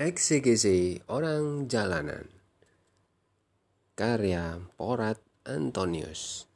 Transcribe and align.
Eksegesi 0.00 0.96
Orang 1.12 1.68
Jalanan. 1.68 2.24
Karya 3.92 4.56
Porat 4.80 5.20
Antonius. 5.44 6.48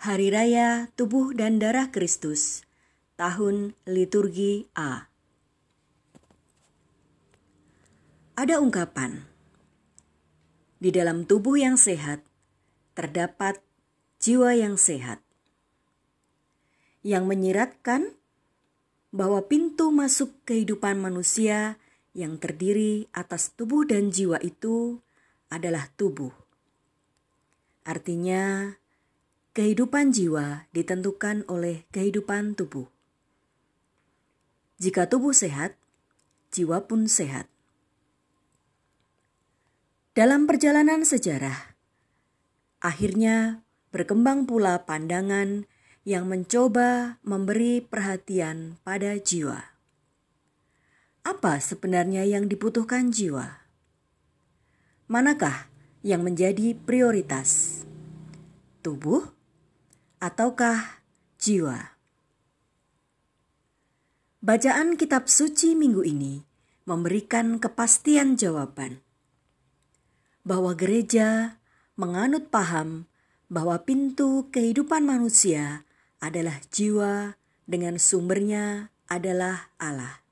Hari 0.00 0.28
Raya 0.32 0.88
Tubuh 0.96 1.36
dan 1.36 1.60
Darah 1.60 1.92
Kristus 1.92 2.64
Tahun 3.20 3.76
Liturgi 3.84 4.64
A. 4.72 5.12
Ada 8.32 8.64
ungkapan. 8.64 9.28
Di 10.80 10.88
dalam 10.88 11.28
tubuh 11.28 11.60
yang 11.60 11.76
sehat 11.76 12.24
terdapat 12.96 13.60
jiwa 14.24 14.56
yang 14.56 14.80
sehat 14.80 15.23
yang 17.04 17.28
menyiratkan 17.28 18.16
bahwa 19.14 19.44
pintu 19.46 19.92
masuk 19.92 20.32
kehidupan 20.48 20.98
manusia 20.98 21.78
yang 22.16 22.40
terdiri 22.40 23.06
atas 23.14 23.52
tubuh 23.52 23.86
dan 23.86 24.10
jiwa 24.10 24.40
itu 24.42 24.98
adalah 25.52 25.86
tubuh. 25.94 26.32
Artinya, 27.84 28.74
kehidupan 29.52 30.10
jiwa 30.10 30.66
ditentukan 30.72 31.44
oleh 31.46 31.84
kehidupan 31.92 32.56
tubuh. 32.56 32.88
Jika 34.80 35.06
tubuh 35.06 35.36
sehat, 35.36 35.76
jiwa 36.50 36.88
pun 36.88 37.06
sehat. 37.06 37.46
Dalam 40.16 40.46
perjalanan 40.48 41.04
sejarah, 41.04 41.76
akhirnya 42.82 43.62
berkembang 43.94 44.46
pula 44.46 44.82
pandangan 44.86 45.66
yang 46.04 46.28
mencoba 46.28 47.16
memberi 47.24 47.80
perhatian 47.80 48.76
pada 48.84 49.16
jiwa. 49.16 49.72
Apa 51.24 51.56
sebenarnya 51.56 52.28
yang 52.28 52.44
dibutuhkan 52.44 53.08
jiwa? 53.08 53.64
Manakah 55.08 55.72
yang 56.04 56.20
menjadi 56.20 56.76
prioritas? 56.76 57.80
Tubuh 58.84 59.24
ataukah 60.20 61.00
jiwa? 61.40 61.96
Bacaan 64.44 65.00
kitab 65.00 65.24
suci 65.32 65.72
minggu 65.72 66.04
ini 66.04 66.44
memberikan 66.84 67.56
kepastian 67.56 68.36
jawaban 68.36 69.00
bahwa 70.44 70.76
gereja 70.76 71.56
menganut 71.96 72.52
paham 72.52 73.08
bahwa 73.48 73.80
pintu 73.80 74.52
kehidupan 74.52 75.08
manusia 75.08 75.88
adalah 76.24 76.56
jiwa 76.72 77.36
dengan 77.68 78.00
sumbernya 78.00 78.88
adalah 79.12 79.68
Allah. 79.76 80.24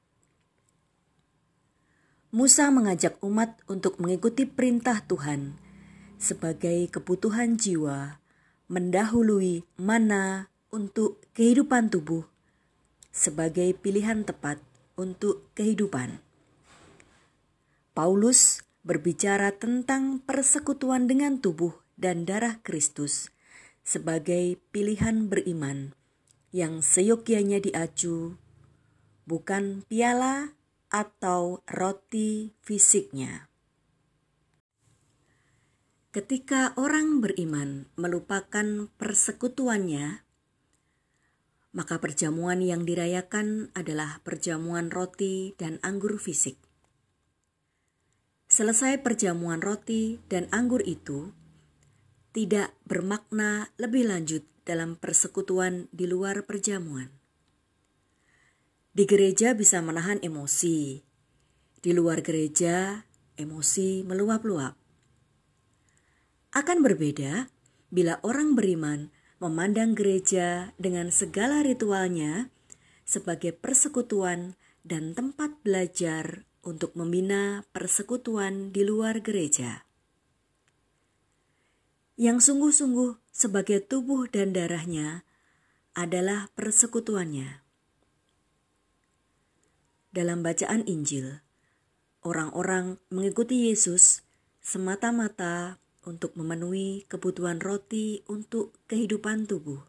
Musa 2.32 2.72
mengajak 2.72 3.20
umat 3.20 3.60
untuk 3.68 4.00
mengikuti 4.00 4.48
perintah 4.48 5.04
Tuhan 5.04 5.60
sebagai 6.16 6.88
kebutuhan 6.88 7.60
jiwa 7.60 8.16
mendahului 8.72 9.68
mana 9.76 10.48
untuk 10.72 11.20
kehidupan 11.36 11.92
tubuh 11.92 12.24
sebagai 13.12 13.76
pilihan 13.76 14.24
tepat 14.24 14.56
untuk 14.96 15.44
kehidupan. 15.52 16.24
Paulus 17.92 18.64
berbicara 18.80 19.52
tentang 19.52 20.24
persekutuan 20.24 21.04
dengan 21.04 21.36
tubuh 21.36 21.76
dan 22.00 22.24
darah 22.24 22.64
Kristus 22.64 23.31
sebagai 23.82 24.58
pilihan 24.70 25.26
beriman 25.26 25.94
yang 26.54 26.80
seyogyanya 26.82 27.58
diacu, 27.58 28.38
bukan 29.26 29.82
piala 29.90 30.54
atau 30.92 31.64
roti 31.66 32.52
fisiknya. 32.62 33.48
Ketika 36.12 36.76
orang 36.76 37.24
beriman 37.24 37.88
melupakan 37.96 38.92
persekutuannya, 39.00 40.20
maka 41.72 41.96
perjamuan 41.96 42.60
yang 42.60 42.84
dirayakan 42.84 43.72
adalah 43.72 44.20
perjamuan 44.20 44.92
roti 44.92 45.56
dan 45.56 45.80
anggur 45.80 46.20
fisik. 46.20 46.60
Selesai 48.52 49.00
perjamuan 49.00 49.64
roti 49.64 50.20
dan 50.28 50.52
anggur 50.52 50.84
itu, 50.84 51.32
tidak 52.32 52.72
bermakna 52.88 53.68
lebih 53.76 54.08
lanjut 54.08 54.44
dalam 54.64 54.96
persekutuan 54.96 55.92
di 55.92 56.08
luar 56.08 56.48
perjamuan. 56.48 57.12
Di 58.92 59.04
gereja 59.04 59.52
bisa 59.52 59.80
menahan 59.84 60.20
emosi, 60.20 61.00
di 61.80 61.90
luar 61.92 62.24
gereja 62.24 63.04
emosi 63.36 64.04
meluap-luap. 64.04 64.76
Akan 66.52 66.84
berbeda 66.84 67.48
bila 67.88 68.20
orang 68.24 68.56
beriman 68.56 69.08
memandang 69.40 69.96
gereja 69.96 70.76
dengan 70.76 71.08
segala 71.08 71.64
ritualnya 71.64 72.52
sebagai 73.08 73.56
persekutuan 73.56 74.56
dan 74.84 75.16
tempat 75.16 75.56
belajar 75.64 76.44
untuk 76.62 76.94
membina 76.94 77.66
persekutuan 77.74 78.70
di 78.70 78.86
luar 78.86 79.20
gereja 79.24 79.84
yang 82.20 82.38
sungguh-sungguh 82.38 83.18
sebagai 83.32 83.80
tubuh 83.80 84.28
dan 84.28 84.52
darahnya 84.52 85.24
adalah 85.96 86.52
persekutuannya. 86.56 87.64
Dalam 90.12 90.44
bacaan 90.44 90.84
Injil, 90.84 91.40
orang-orang 92.20 93.00
mengikuti 93.08 93.72
Yesus 93.72 94.20
semata-mata 94.60 95.80
untuk 96.04 96.36
memenuhi 96.36 97.08
kebutuhan 97.08 97.58
roti 97.64 98.20
untuk 98.28 98.76
kehidupan 98.92 99.48
tubuh. 99.48 99.80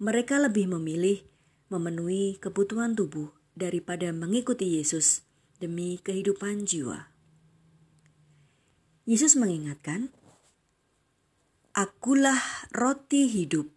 Mereka 0.00 0.40
lebih 0.40 0.72
memilih 0.72 1.22
memenuhi 1.70 2.40
kebutuhan 2.40 2.96
tubuh 2.96 3.30
daripada 3.54 4.10
mengikuti 4.10 4.80
Yesus 4.80 5.22
demi 5.62 6.02
kehidupan 6.02 6.66
jiwa. 6.66 7.13
Yesus 9.04 9.36
mengingatkan, 9.36 10.08
"Akulah 11.76 12.40
roti 12.72 13.28
hidup 13.28 13.68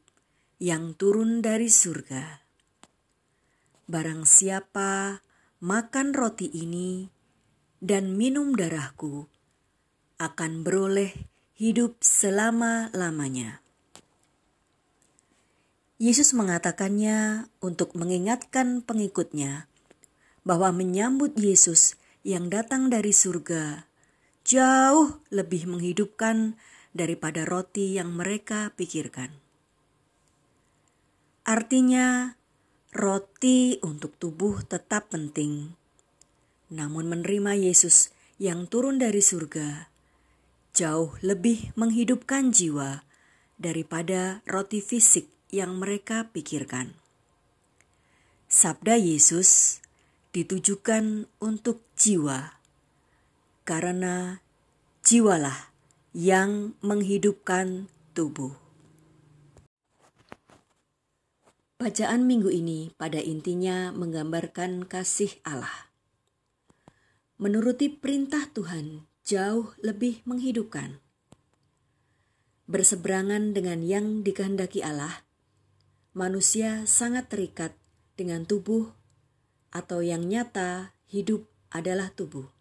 yang 0.56 0.96
turun 0.96 1.44
dari 1.44 1.68
surga. 1.68 2.48
Barang 3.92 4.24
siapa 4.24 5.20
makan 5.60 6.16
roti 6.16 6.48
ini 6.48 7.12
dan 7.84 8.16
minum 8.16 8.56
darahku, 8.56 9.28
akan 10.16 10.64
beroleh 10.64 11.12
hidup 11.60 12.00
selama-lamanya." 12.00 13.60
Yesus 16.00 16.32
mengatakannya 16.32 17.52
untuk 17.60 18.00
mengingatkan 18.00 18.80
pengikutnya 18.80 19.68
bahwa 20.48 20.72
menyambut 20.72 21.36
Yesus 21.36 22.00
yang 22.24 22.48
datang 22.48 22.88
dari 22.88 23.12
surga 23.12 23.87
jauh 24.48 25.20
lebih 25.28 25.68
menghidupkan 25.68 26.56
daripada 26.96 27.44
roti 27.44 28.00
yang 28.00 28.16
mereka 28.16 28.72
pikirkan. 28.80 29.36
Artinya, 31.44 32.40
roti 32.96 33.76
untuk 33.84 34.16
tubuh 34.16 34.64
tetap 34.64 35.12
penting, 35.12 35.76
namun 36.72 37.12
menerima 37.12 37.60
Yesus 37.60 38.16
yang 38.40 38.72
turun 38.72 39.04
dari 39.04 39.20
surga 39.20 39.92
jauh 40.78 41.18
lebih 41.26 41.74
menghidupkan 41.74 42.54
jiwa 42.54 43.02
daripada 43.58 44.46
roti 44.46 44.78
fisik 44.78 45.26
yang 45.50 45.82
mereka 45.82 46.30
pikirkan. 46.30 46.94
Sabda 48.46 48.94
Yesus 49.02 49.82
ditujukan 50.38 51.26
untuk 51.42 51.82
jiwa 51.98 52.62
karena 53.66 54.46
jiwalah 55.08 55.72
yang 56.12 56.76
menghidupkan 56.84 57.88
tubuh. 58.12 58.52
Bacaan 61.80 62.28
minggu 62.28 62.52
ini 62.52 62.92
pada 63.00 63.16
intinya 63.24 63.96
menggambarkan 63.96 64.84
kasih 64.84 65.32
Allah. 65.48 65.88
Menuruti 67.40 67.88
perintah 67.88 68.52
Tuhan 68.52 69.08
jauh 69.24 69.72
lebih 69.80 70.28
menghidupkan. 70.28 71.00
Berseberangan 72.68 73.56
dengan 73.56 73.88
yang 73.88 74.28
dikehendaki 74.28 74.84
Allah, 74.84 75.24
manusia 76.12 76.84
sangat 76.84 77.32
terikat 77.32 77.72
dengan 78.20 78.44
tubuh 78.44 78.92
atau 79.72 80.04
yang 80.04 80.28
nyata 80.28 80.92
hidup 81.08 81.48
adalah 81.72 82.12
tubuh. 82.12 82.57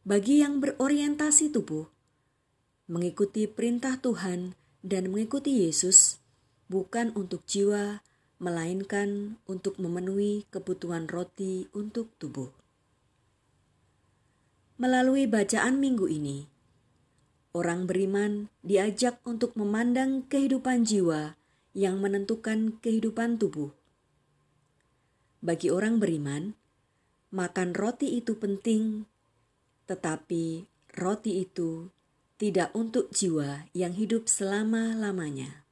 Bagi 0.00 0.40
yang 0.40 0.64
berorientasi 0.64 1.52
tubuh, 1.52 1.84
mengikuti 2.88 3.44
perintah 3.44 4.00
Tuhan 4.00 4.56
dan 4.80 5.12
mengikuti 5.12 5.60
Yesus 5.60 6.24
bukan 6.72 7.12
untuk 7.12 7.44
jiwa, 7.44 8.00
melainkan 8.40 9.36
untuk 9.44 9.76
memenuhi 9.76 10.48
kebutuhan 10.48 11.04
roti 11.04 11.68
untuk 11.76 12.08
tubuh. 12.16 12.48
Melalui 14.80 15.28
bacaan 15.28 15.76
minggu 15.76 16.08
ini, 16.08 16.48
orang 17.52 17.84
beriman 17.84 18.48
diajak 18.64 19.20
untuk 19.28 19.52
memandang 19.52 20.24
kehidupan 20.32 20.88
jiwa 20.88 21.36
yang 21.76 22.00
menentukan 22.00 22.80
kehidupan 22.80 23.36
tubuh. 23.36 23.76
Bagi 25.44 25.68
orang 25.68 26.00
beriman, 26.00 26.56
makan 27.28 27.76
roti 27.76 28.16
itu 28.16 28.40
penting, 28.40 29.09
tetapi 29.90 30.70
roti 30.94 31.42
itu 31.42 31.90
tidak 32.38 32.70
untuk 32.78 33.10
jiwa 33.10 33.66
yang 33.74 33.90
hidup 33.90 34.30
selama-lamanya. 34.30 35.66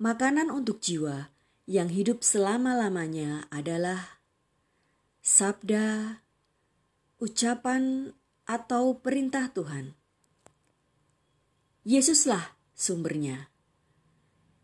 Makanan 0.00 0.48
untuk 0.48 0.80
jiwa 0.80 1.28
yang 1.68 1.92
hidup 1.92 2.24
selama-lamanya 2.24 3.44
adalah 3.52 4.24
sabda, 5.20 6.24
ucapan, 7.20 8.16
atau 8.50 8.98
perintah 8.98 9.46
Tuhan. 9.54 9.94
Yesuslah 11.86 12.58
sumbernya, 12.74 13.46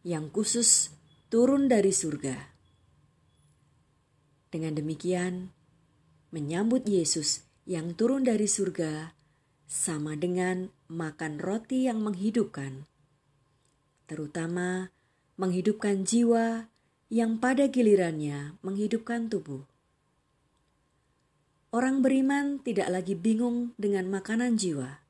yang 0.03 0.27
khusus 0.35 0.91
turun 1.31 1.71
dari 1.71 1.95
surga. 1.95 2.35
Dengan 4.51 4.75
demikian, 4.75 5.55
menyambut 6.35 6.83
Yesus 6.91 7.46
yang 7.67 7.99
turun 7.99 8.23
dari 8.23 8.47
surga 8.47 9.11
sama 9.67 10.15
dengan 10.15 10.71
makan 10.87 11.43
roti 11.43 11.91
yang 11.91 11.99
menghidupkan, 11.99 12.87
terutama 14.07 14.95
menghidupkan 15.35 16.07
jiwa 16.07 16.71
yang 17.11 17.43
pada 17.43 17.67
gilirannya 17.67 18.55
menghidupkan 18.63 19.27
tubuh. 19.27 19.67
Orang 21.75 22.07
beriman 22.07 22.63
tidak 22.63 22.87
lagi 22.87 23.19
bingung 23.19 23.75
dengan 23.75 24.07
makanan 24.15 24.55
jiwa. 24.55 25.03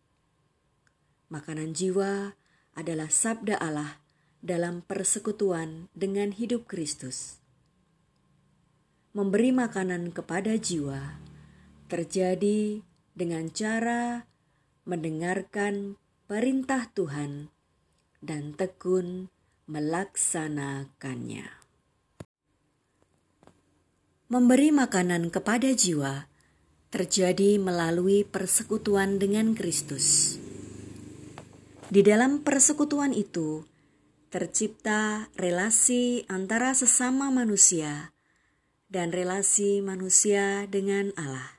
Makanan 1.28 1.76
jiwa 1.76 2.32
adalah 2.72 3.12
sabda 3.12 3.60
Allah 3.60 4.00
dalam 4.40 4.80
persekutuan 4.80 5.92
dengan 5.92 6.32
hidup 6.32 6.64
Kristus. 6.64 7.36
Memberi 9.12 9.52
makanan 9.52 10.16
kepada 10.16 10.56
jiwa 10.56 11.25
terjadi 11.86 12.82
dengan 13.16 13.48
cara 13.50 14.26
mendengarkan 14.86 15.98
perintah 16.26 16.90
Tuhan 16.94 17.50
dan 18.22 18.54
tekun 18.54 19.30
melaksanakannya. 19.66 21.46
Memberi 24.26 24.74
makanan 24.74 25.30
kepada 25.30 25.70
jiwa 25.70 26.26
terjadi 26.90 27.62
melalui 27.62 28.26
persekutuan 28.26 29.22
dengan 29.22 29.54
Kristus. 29.54 30.38
Di 31.86 32.02
dalam 32.02 32.42
persekutuan 32.42 33.14
itu 33.14 33.62
tercipta 34.34 35.30
relasi 35.38 36.26
antara 36.26 36.74
sesama 36.74 37.30
manusia 37.30 38.10
dan 38.90 39.14
relasi 39.14 39.82
manusia 39.82 40.66
dengan 40.66 41.14
Allah. 41.14 41.55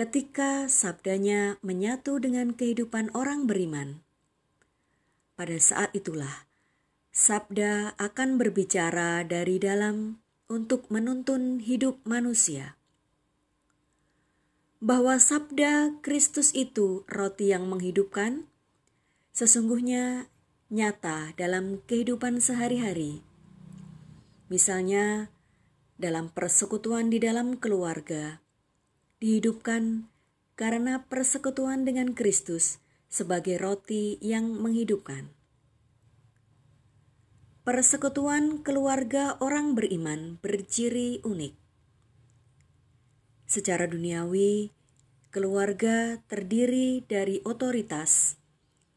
Ketika 0.00 0.64
sabdanya 0.64 1.60
menyatu 1.60 2.16
dengan 2.24 2.56
kehidupan 2.56 3.12
orang 3.12 3.44
beriman, 3.44 4.00
pada 5.36 5.60
saat 5.60 5.92
itulah 5.92 6.48
sabda 7.12 8.00
akan 8.00 8.40
berbicara 8.40 9.20
dari 9.28 9.60
dalam 9.60 10.24
untuk 10.48 10.88
menuntun 10.88 11.60
hidup 11.60 12.00
manusia. 12.08 12.80
Bahwa 14.80 15.20
sabda 15.20 16.00
Kristus 16.00 16.56
itu 16.56 17.04
roti 17.04 17.52
yang 17.52 17.68
menghidupkan, 17.68 18.48
sesungguhnya 19.36 20.32
nyata 20.72 21.36
dalam 21.36 21.84
kehidupan 21.84 22.40
sehari-hari. 22.40 23.20
Misalnya, 24.48 25.28
dalam 26.00 26.32
persekutuan 26.32 27.12
di 27.12 27.20
dalam 27.20 27.60
keluarga, 27.60 28.40
dihidupkan 29.20 30.08
karena 30.56 31.04
persekutuan 31.06 31.84
dengan 31.84 32.16
Kristus 32.16 32.80
sebagai 33.12 33.60
roti 33.60 34.16
yang 34.24 34.48
menghidupkan. 34.56 35.28
Persekutuan 37.60 38.64
keluarga 38.64 39.36
orang 39.44 39.76
beriman 39.76 40.40
berciri 40.40 41.20
unik. 41.20 41.54
Secara 43.44 43.84
duniawi, 43.84 44.72
keluarga 45.28 46.18
terdiri 46.26 47.04
dari 47.04 47.44
otoritas 47.44 48.40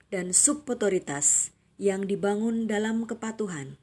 dan 0.08 0.31
subotoritas 0.31 1.52
yang 1.76 2.08
dibangun 2.08 2.66
dalam 2.66 3.04
kepatuhan. 3.04 3.76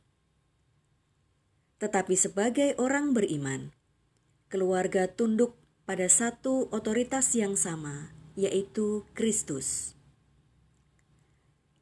Tetapi 1.76 2.14
sebagai 2.16 2.72
orang 2.80 3.12
beriman, 3.12 3.76
keluarga 4.48 5.04
tunduk 5.06 5.60
pada 5.90 6.06
satu 6.06 6.70
otoritas 6.70 7.34
yang 7.34 7.58
sama, 7.58 8.14
yaitu 8.38 9.02
Kristus. 9.10 9.98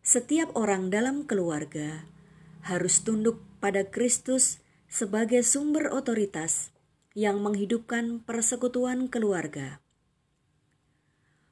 Setiap 0.00 0.48
orang 0.56 0.88
dalam 0.88 1.28
keluarga 1.28 2.08
harus 2.64 3.04
tunduk 3.04 3.44
pada 3.60 3.84
Kristus 3.84 4.64
sebagai 4.88 5.44
sumber 5.44 5.92
otoritas 5.92 6.72
yang 7.12 7.44
menghidupkan 7.44 8.24
persekutuan 8.24 9.12
keluarga. 9.12 9.84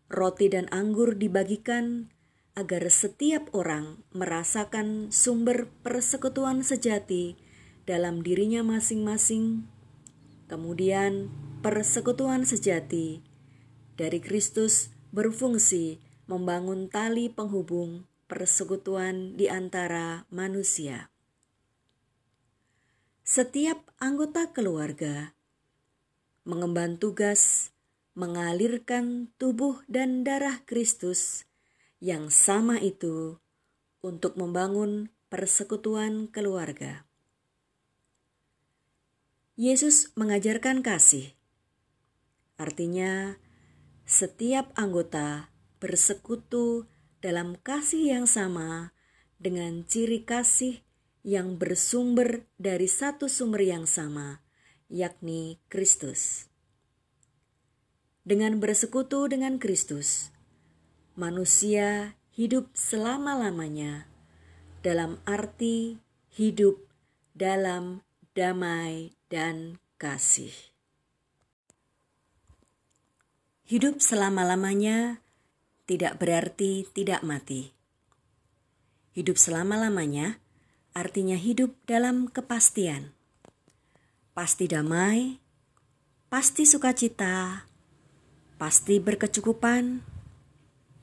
Roti 0.08 0.48
dan 0.48 0.72
anggur 0.72 1.20
dibagikan 1.20 2.08
agar 2.56 2.88
setiap 2.88 3.52
orang 3.52 4.00
merasakan 4.16 5.12
sumber 5.12 5.68
persekutuan 5.84 6.64
sejati 6.64 7.36
dalam 7.84 8.24
dirinya 8.24 8.64
masing-masing. 8.64 9.75
Kemudian, 10.46 11.30
persekutuan 11.62 12.46
sejati 12.46 13.22
dari 13.98 14.22
Kristus 14.22 14.94
berfungsi 15.10 15.98
membangun 16.26 16.90
tali 16.90 17.30
penghubung 17.30 18.06
persekutuan 18.26 19.38
di 19.38 19.46
antara 19.46 20.26
manusia. 20.30 21.10
Setiap 23.26 23.90
anggota 23.98 24.54
keluarga 24.54 25.34
mengemban 26.46 26.94
tugas 26.98 27.74
mengalirkan 28.14 29.34
tubuh 29.34 29.82
dan 29.90 30.22
darah 30.22 30.62
Kristus 30.62 31.42
yang 31.98 32.30
sama 32.30 32.78
itu 32.78 33.42
untuk 33.98 34.38
membangun 34.38 35.10
persekutuan 35.26 36.30
keluarga. 36.30 37.05
Yesus 39.56 40.12
mengajarkan 40.20 40.84
kasih 40.84 41.32
Artinya, 42.60 43.40
setiap 44.04 44.68
anggota 44.76 45.48
bersekutu 45.80 46.84
dalam 47.24 47.56
kasih 47.64 48.20
yang 48.20 48.28
sama 48.28 48.92
dengan 49.40 49.80
ciri 49.88 50.28
kasih 50.28 50.84
yang 51.24 51.56
bersumber 51.56 52.44
dari 52.60 52.84
satu 52.84 53.32
sumber 53.32 53.64
yang 53.64 53.88
sama, 53.88 54.44
yakni 54.92 55.56
Kristus. 55.72 56.52
Dengan 58.28 58.60
bersekutu 58.60 59.24
dengan 59.24 59.56
Kristus, 59.56 60.36
manusia 61.16 62.20
hidup 62.28 62.76
selama-lamanya 62.76 64.04
dalam 64.84 65.16
arti 65.24 65.96
hidup 66.28 66.76
dalam 67.32 68.04
damai 68.36 69.15
dan 69.26 69.82
kasih. 69.98 70.54
Hidup 73.66 73.98
selama-lamanya 73.98 75.18
tidak 75.90 76.22
berarti 76.22 76.86
tidak 76.94 77.26
mati. 77.26 77.74
Hidup 79.14 79.34
selama-lamanya 79.34 80.38
artinya 80.94 81.34
hidup 81.34 81.74
dalam 81.88 82.30
kepastian. 82.30 83.10
Pasti 84.36 84.70
damai, 84.70 85.42
pasti 86.30 86.62
sukacita, 86.68 87.66
pasti 88.60 89.00
berkecukupan, 89.00 90.04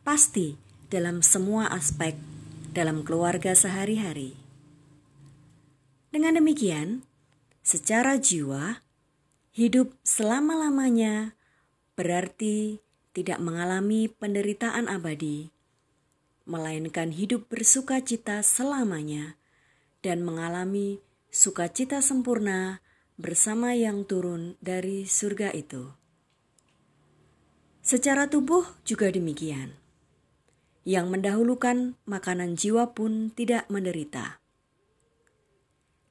pasti 0.06 0.56
dalam 0.88 1.26
semua 1.26 1.74
aspek 1.74 2.16
dalam 2.74 3.06
keluarga 3.06 3.54
sehari-hari. 3.54 4.34
Dengan 6.14 6.38
demikian, 6.38 7.06
secara 7.64 8.20
jiwa, 8.20 8.84
hidup 9.56 9.96
selama-lamanya 10.04 11.40
berarti 11.96 12.84
tidak 13.16 13.40
mengalami 13.40 14.12
penderitaan 14.12 14.92
abadi, 14.92 15.56
melainkan 16.44 17.16
hidup 17.16 17.48
bersuka 17.48 18.04
cita 18.04 18.44
selamanya 18.44 19.40
dan 20.04 20.28
mengalami 20.28 21.00
sukacita 21.32 22.04
sempurna 22.04 22.84
bersama 23.16 23.72
yang 23.72 24.04
turun 24.04 24.60
dari 24.60 25.08
surga 25.08 25.56
itu. 25.56 25.96
Secara 27.80 28.28
tubuh 28.28 28.68
juga 28.84 29.08
demikian. 29.08 29.80
Yang 30.84 31.08
mendahulukan 31.16 31.96
makanan 32.04 32.60
jiwa 32.60 32.92
pun 32.92 33.32
tidak 33.32 33.72
menderita. 33.72 34.43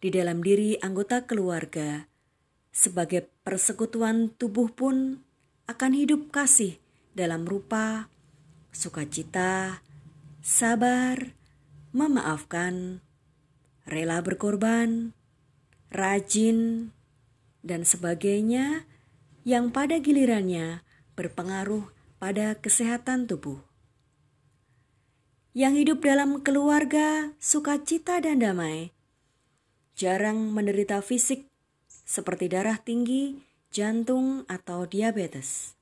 Di 0.03 0.11
dalam 0.11 0.43
diri 0.43 0.75
anggota 0.83 1.31
keluarga, 1.31 2.11
sebagai 2.75 3.31
persekutuan 3.47 4.35
tubuh 4.35 4.67
pun 4.75 5.23
akan 5.71 5.93
hidup 5.95 6.35
kasih 6.35 6.83
dalam 7.15 7.47
rupa 7.47 8.11
sukacita, 8.75 9.79
sabar, 10.43 11.39
memaafkan, 11.95 12.99
rela 13.87 14.19
berkorban, 14.27 15.15
rajin, 15.95 16.91
dan 17.63 17.87
sebagainya 17.87 18.91
yang 19.47 19.71
pada 19.71 20.03
gilirannya 20.03 20.83
berpengaruh 21.15 21.87
pada 22.19 22.59
kesehatan 22.59 23.31
tubuh. 23.31 23.63
Yang 25.55 25.87
hidup 25.87 25.99
dalam 26.03 26.43
keluarga 26.43 27.39
sukacita 27.39 28.19
dan 28.19 28.43
damai 28.43 28.91
jarang 29.97 30.53
menderita 30.53 31.01
fisik 31.01 31.47
seperti 31.89 32.51
darah 32.53 32.77
tinggi, 32.81 33.41
jantung, 33.73 34.45
atau 34.51 34.85
diabetes. 34.85 35.79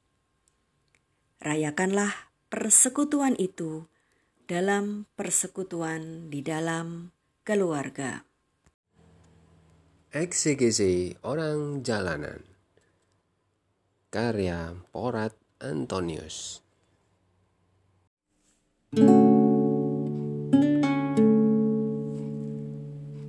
Rayakanlah 1.41 2.31
persekutuan 2.53 3.35
itu 3.41 3.89
dalam 4.45 5.09
persekutuan 5.17 6.29
di 6.29 6.45
dalam 6.45 7.15
keluarga. 7.47 8.23
Eksegesi 10.11 11.15
orang 11.23 11.87
jalanan 11.87 12.51
karya 14.11 14.75
Porat 14.91 15.39
Antonius. 15.63 16.59
thank 18.91 19.07
you 19.07 19.30